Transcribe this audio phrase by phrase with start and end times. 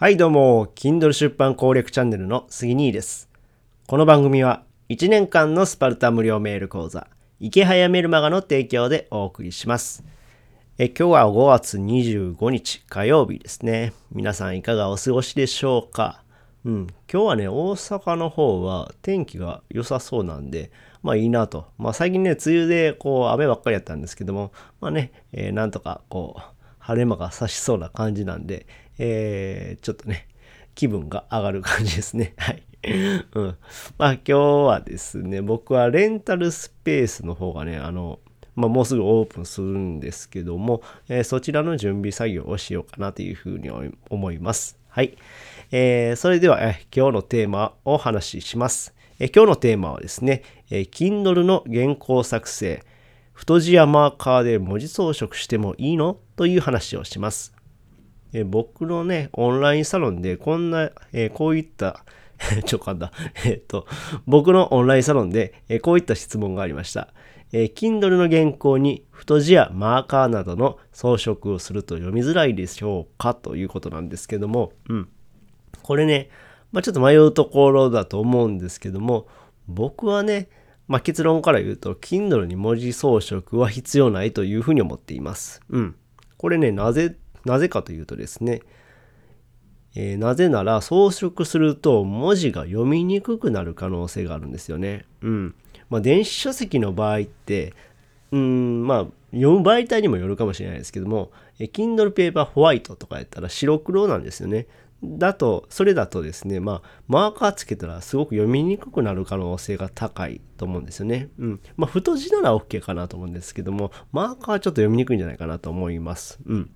[0.00, 3.28] はいどうも、Kindle 出版攻略チャンネルの杉兄です。
[3.88, 7.08] この番組は1年間のスパルタ無料メール講座、
[7.40, 10.04] 池早メルマガの提供でお送りします。
[10.78, 13.92] え今日は5月25日火曜日ですね。
[14.12, 16.22] 皆さんいかがお過ごしでしょうか？
[16.64, 20.70] うん、今日はね、大阪の方は天気が良さそうなんで、
[21.02, 21.66] まあいいなと。
[21.76, 26.42] まあ最近ね、梅雨でこう雨ばっかりやったんですけども、まあね、えーなんとかこう、
[26.88, 28.66] 晴れ間が差しそうな感じなんで、
[28.98, 30.26] えーちょっとね、
[30.74, 32.32] 気分が上がる感じですね。
[32.38, 32.62] はい。
[33.34, 33.56] うん。
[33.98, 38.20] まあ今日はですね、僕はレンタルスペースの方がね、あの、
[38.54, 43.68] まあもうすぐオープンするんですけども、えーそちらの準備作業をしようかなというふうに
[44.08, 44.78] 思います。
[44.88, 45.14] はい。
[45.70, 48.94] えーそれでは、えー今日のテーマをお話しします。
[49.18, 52.82] えー今日のテーマはですね、えー Kindle の原稿作成、
[53.38, 56.18] 太字やマーカーで文字装飾してもいいの？
[56.34, 57.54] という話をします。
[58.32, 62.04] え僕のね、オンラインサロンでこんな、えこういった、
[62.66, 63.12] ちょ、かんだ。
[63.46, 63.86] えっと、
[64.26, 67.14] 僕のオンラインサロンで、えこういった質問がありました。
[67.52, 73.34] えー Kindle の原稿に太字やマーカーなどの装飾をすると読みづらいでしょうか？
[73.34, 75.08] ということなんですけども、うん。
[75.84, 76.28] これね、
[76.72, 79.28] まあ、ちょっと迷うところだと思うんですけども、
[79.68, 80.48] 僕はね、
[80.88, 85.60] まあ、結論から言うと、Kindle に文字装飾は必要ないというふうに思っています。
[85.68, 85.96] うん。
[86.38, 88.62] これね、なぜ、なぜかというとですね、
[89.94, 95.04] えーなぜなら装飾すると文字が読みにくくなる可能性があるんですよね。
[95.22, 95.54] うん。
[95.90, 97.74] まあ、電子書籍の場合って、
[98.32, 104.66] うん、まあ、読む媒体にもよるかもしれないですけども、え Kindle Paper White とかやったら白黒なんですよね。
[105.02, 111.28] だと、それだとですね、まあ、マーカーつけたらすごく読みにくくなる可能性が高いと思うんですよね。
[111.38, 111.60] うん。
[111.76, 116.40] まあ、太字なら OK かなと思うんですけども、マーカーはちょっと読みにくいんじゃないかなと思います。
[116.46, 116.70] うん。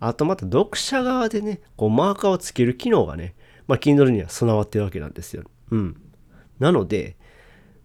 [0.00, 3.34] あとまた読者側でね、こうマーカーをつける機能がね、
[3.68, 5.44] まあ、Kindle には備わってるわけなんですよ。
[5.70, 5.96] うん。
[6.58, 7.16] なので、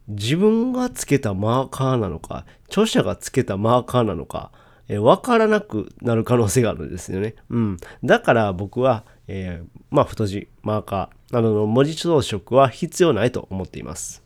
[0.07, 4.51] 自分がつけたマーカーなのか、著者がつけたマーカーなのか、
[4.87, 7.35] えーわからなくなる可能性があるんですよね。
[7.49, 7.77] うん。
[8.03, 14.23] だから僕は、えーまあ、太字、マーカーなどの文字装飾は必要ないと思っています。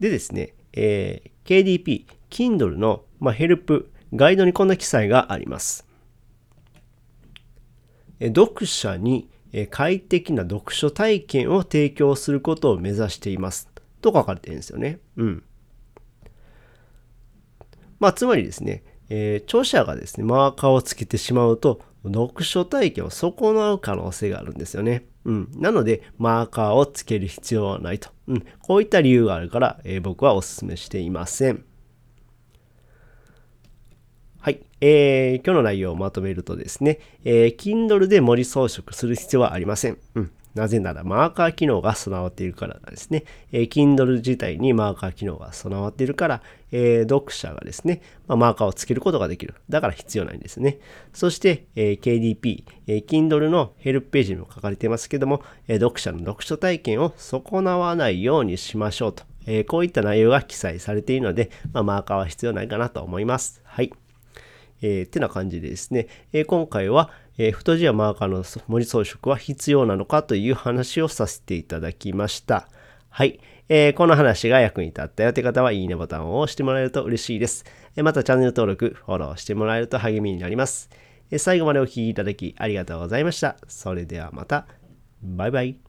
[0.00, 5.86] でですね、えー KDP、Kindle の、まあ、ヘルプ、ガイドにこんな記載があります。
[8.20, 13.68] え読者にえ快適な読書体験を提供することを目指しています。
[14.00, 14.98] と書かれてるんですよね。
[15.16, 15.44] うん。
[17.98, 25.06] まあ、つまりですね、えー著者がですね、マーカーをつけてしまうと、読書体験を損なう可能性があるんですよね。
[25.24, 25.48] うん。
[25.54, 28.10] なので、マーカーをつける必要はないと。
[28.28, 28.46] うん。
[28.60, 31.64] こういった理由があるから、えー僕はお勧めしていません。
[34.40, 34.60] はい。
[34.82, 39.98] えー今日の内容をまとめるとですね、えー Kindle で文字装飾する必要はありません。
[40.14, 40.30] うん。
[40.54, 43.24] なぜなら、マーカー機能が備わっているからなんですね。
[43.52, 49.54] えー Kindle 自体にマーカー機能が備わっているから、えー読者がですね、まあ、マーカーをつけることができる。
[49.68, 50.78] だから必要ないんですね。
[51.12, 59.24] そして、えー KDP、えー Kindle のヘルプページにも書かれていますけども、えー読者の読書体験を損なわないようにしましょうと。
[59.46, 63.60] えーこういった内容が記載されているので、まあ、マーカーは必要ないかなと思います。
[63.64, 63.92] はい。
[64.86, 72.68] えー、ってな感じでですね、えー今回は、えー太字やマーカーの文字装飾は必要なのかという話をさせていただきました。
[73.08, 73.40] はい。
[73.70, 77.64] えーこの話が役に立ったよって方は、いいねボタンを押してもらえると嬉しいです。
[77.96, 80.90] えまたチャンネル登録、フォローしてもらえると励みになります。
[81.30, 83.56] え最後までお聴きいただきありがとうございました。
[83.66, 84.66] それではまた。
[85.22, 85.83] バイバイ。